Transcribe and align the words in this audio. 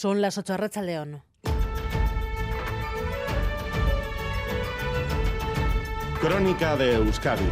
Son 0.00 0.22
las 0.22 0.38
8 0.38 0.56
Racha 0.56 0.80
León. 0.80 1.22
Crónica 6.22 6.74
de 6.78 6.94
Euskadi 6.94 7.44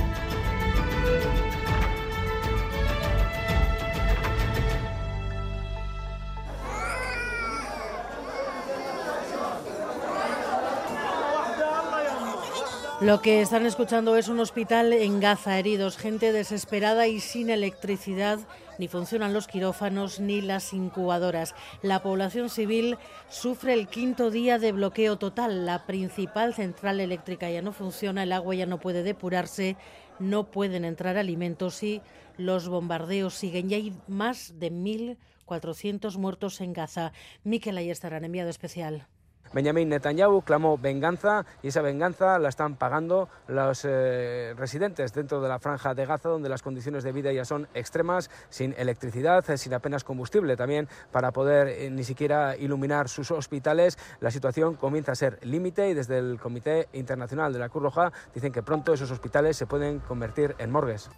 Lo 13.01 13.23
que 13.23 13.41
están 13.41 13.65
escuchando 13.65 14.17
es 14.17 14.27
un 14.27 14.41
hospital 14.41 14.93
en 14.93 15.21
Gaza, 15.21 15.57
heridos, 15.57 15.97
gente 15.97 16.33
desesperada 16.33 17.07
y 17.07 17.21
sin 17.21 17.49
electricidad, 17.49 18.41
ni 18.77 18.89
funcionan 18.89 19.33
los 19.33 19.47
quirófanos 19.47 20.19
ni 20.19 20.41
las 20.41 20.73
incubadoras. 20.73 21.55
La 21.81 22.03
población 22.03 22.51
civil 22.51 22.99
sufre 23.29 23.75
el 23.75 23.87
quinto 23.87 24.33
día 24.33 24.59
de 24.59 24.73
bloqueo 24.73 25.17
total. 25.17 25.65
La 25.65 25.87
principal 25.87 26.55
central 26.55 26.99
eléctrica 26.99 27.49
ya 27.49 27.63
no 27.63 27.73
funciona, 27.73 28.25
el 28.25 28.33
agua 28.33 28.57
ya 28.57 28.67
no 28.67 28.81
puede 28.81 29.05
depurarse, 29.05 29.77
no 30.19 30.51
pueden 30.51 30.85
entrar 30.85 31.19
alimentos 31.19 31.81
y 31.85 32.03
los 32.37 32.69
bombardeos 32.69 33.33
siguen. 33.35 33.69
Ya 33.69 33.77
hay 33.77 33.97
más 34.09 34.59
de 34.59 34.73
1.400 34.73 36.19
muertos 36.19 36.61
en 36.61 36.73
Gaza. 36.73 37.13
Miquel 37.45 37.79
Ayestarán, 37.79 38.25
enviado 38.25 38.51
especial. 38.51 39.07
Benjamin 39.53 39.89
Netanyahu 39.89 40.43
clamó 40.43 40.79
venganza 40.79 41.45
y 41.63 41.69
esa 41.69 41.83
venganza 41.83 42.39
la 42.39 42.49
están 42.49 42.77
pagando 42.77 43.29
los 43.47 43.85
eh, 43.85 44.55
residentes 44.57 45.13
dentro 45.13 45.41
de 45.41 45.49
la 45.49 45.59
franja 45.59 45.95
de 45.95 46.07
Gaza, 46.07 46.29
donde 46.29 46.49
las 46.49 46.63
condiciones 46.63 47.05
de 47.05 47.13
vida 47.13 47.33
ya 47.33 47.45
son 47.45 47.69
extremas, 47.75 48.31
sin 48.49 48.75
electricidad, 48.79 49.49
eh, 49.51 49.59
sin 49.59 49.75
apenas 49.75 50.05
combustible 50.05 50.57
también 50.57 50.89
para 51.13 51.33
poder 51.33 51.69
eh, 51.69 51.91
ni 51.91 52.05
siquiera 52.05 52.57
iluminar 52.57 53.09
sus 53.09 53.31
hospitales. 53.31 53.99
La 54.21 54.31
situación 54.31 54.75
comienza 54.75 55.13
a 55.13 55.15
ser 55.15 55.39
límite 55.43 55.89
y 55.89 55.95
desde 55.95 56.19
el 56.19 56.39
Comité 56.41 56.89
Internacional 56.93 57.53
de 57.53 57.59
la 57.59 57.69
Cruz 57.69 57.85
Roja 57.85 58.13
dicen 58.35 58.53
que 58.53 58.63
pronto 58.63 58.93
esos 58.93 59.11
hospitales 59.11 59.57
se 59.57 59.67
pueden 59.67 60.01
convertir 60.01 60.55
en 60.59 60.71
morgues. 60.71 61.11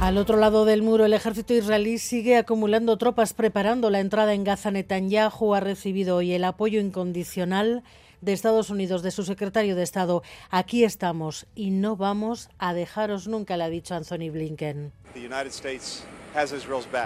Al 0.00 0.16
otro 0.16 0.38
lado 0.38 0.64
del 0.64 0.82
muro, 0.82 1.04
el 1.04 1.12
ejército 1.12 1.52
israelí 1.52 1.98
sigue 1.98 2.38
acumulando 2.38 2.96
tropas 2.96 3.34
preparando 3.34 3.90
la 3.90 4.00
entrada 4.00 4.32
en 4.32 4.44
Gaza. 4.44 4.70
Netanyahu 4.70 5.54
ha 5.54 5.60
recibido 5.60 6.16
hoy 6.16 6.32
el 6.32 6.44
apoyo 6.44 6.80
incondicional 6.80 7.84
de 8.22 8.32
Estados 8.32 8.70
Unidos, 8.70 9.02
de 9.02 9.10
su 9.10 9.24
secretario 9.24 9.76
de 9.76 9.82
Estado. 9.82 10.22
Aquí 10.48 10.84
estamos 10.84 11.46
y 11.54 11.70
no 11.70 11.96
vamos 11.96 12.48
a 12.58 12.72
dejaros 12.72 13.28
nunca, 13.28 13.58
le 13.58 13.64
ha 13.64 13.68
dicho 13.68 13.94
Anthony 13.94 14.30
Blinken. 14.32 14.90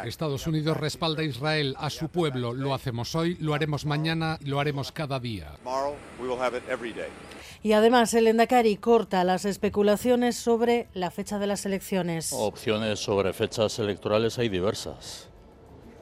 Estados 0.07 0.47
Unidos 0.47 0.77
respalda 0.77 1.23
a 1.23 1.25
Israel, 1.25 1.75
a 1.79 1.91
su 1.91 2.09
pueblo. 2.09 2.53
Lo 2.53 2.75
hacemos 2.75 3.17
hoy, 3.17 3.37
lo 3.41 3.55
haremos 3.55 3.87
mañana, 3.87 4.39
lo 4.45 4.61
haremos 4.61 4.93
cada 4.93 5.19
día. 5.19 5.57
Y 7.65 7.73
además 7.73 8.13
el 8.13 8.27
Endacari 8.27 8.77
corta 8.77 9.25
las 9.25 9.47
especulaciones 9.47 10.37
sobre 10.37 10.87
la 10.93 11.11
fecha 11.11 11.39
de 11.39 11.47
las 11.47 11.65
elecciones. 11.65 12.31
Opciones 12.35 12.99
sobre 12.99 13.33
fechas 13.33 13.79
electorales 13.79 14.39
hay 14.39 14.51
diversas. 14.51 15.31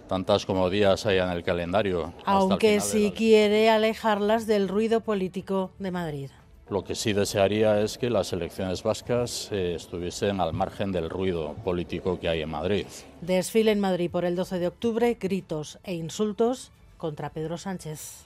Tantas 0.08 0.44
como 0.44 0.68
días 0.70 1.06
hay 1.06 1.18
en 1.18 1.28
el 1.28 1.44
calendario. 1.44 2.14
Aunque 2.24 2.80
si 2.80 3.12
quiere 3.12 3.70
alejarlas 3.70 4.48
del 4.48 4.66
ruido 4.66 5.02
político 5.02 5.70
de 5.78 5.92
Madrid. 5.92 6.30
Lo 6.68 6.82
que 6.82 6.96
sí 6.96 7.12
desearía 7.12 7.80
es 7.80 7.96
que 7.96 8.10
las 8.10 8.32
elecciones 8.32 8.82
vascas 8.82 9.48
eh, 9.52 9.76
estuviesen 9.76 10.40
al 10.40 10.52
margen 10.52 10.90
del 10.90 11.08
ruido 11.08 11.54
político 11.62 12.18
que 12.18 12.28
hay 12.28 12.42
en 12.42 12.50
Madrid. 12.50 12.86
Desfile 13.20 13.70
en 13.70 13.78
Madrid 13.78 14.10
por 14.10 14.24
el 14.24 14.34
12 14.34 14.58
de 14.58 14.66
octubre, 14.66 15.16
gritos 15.20 15.78
e 15.84 15.94
insultos 15.94 16.72
contra 16.98 17.30
Pedro 17.30 17.56
Sánchez. 17.56 18.24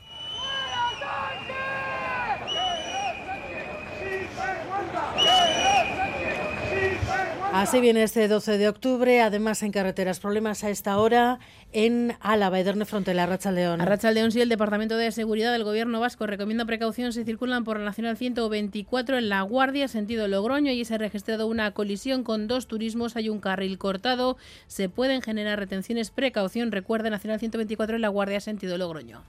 Así 7.56 7.81
viene 7.81 8.03
este 8.03 8.28
12 8.28 8.59
de 8.59 8.69
octubre, 8.69 9.23
además 9.23 9.62
en 9.62 9.73
carreteras, 9.73 10.21
problemas 10.21 10.62
a 10.62 10.69
esta 10.69 10.99
hora 10.99 11.39
en 11.73 12.15
Álava, 12.21 12.61
Ederne 12.61 12.84
Frontera, 12.84 13.25
Rachaldeón. 13.25 13.81
Rachaldeón, 13.81 14.31
sí, 14.31 14.43
el 14.43 14.50
Departamento 14.50 14.99
de 14.99 15.11
Seguridad 15.11 15.53
del 15.53 15.65
Gobierno 15.65 15.99
Vasco 15.99 16.27
recomienda 16.27 16.67
precaución 16.67 17.15
si 17.15 17.25
circulan 17.25 17.65
por 17.65 17.78
la 17.78 17.87
Nacional 17.87 18.19
124 18.19 19.17
en 19.17 19.31
La 19.31 19.41
Guardia, 19.41 19.89
sentido 19.89 20.29
Logroño, 20.29 20.71
y 20.71 20.84
se 20.84 20.97
ha 20.97 20.99
registrado 20.99 21.47
una 21.47 21.71
colisión 21.71 22.25
con 22.25 22.47
dos 22.47 22.67
turismos, 22.67 23.17
hay 23.17 23.31
un 23.31 23.41
carril 23.41 23.79
cortado, 23.79 24.37
se 24.67 24.91
pueden 24.91 25.23
generar 25.23 25.59
retenciones, 25.59 26.11
precaución, 26.11 26.73
recuerda 26.73 27.09
Nacional 27.09 27.39
124 27.39 27.97
en 27.97 28.03
La 28.03 28.09
Guardia, 28.09 28.41
sentido 28.41 28.77
Logroño. 28.77 29.23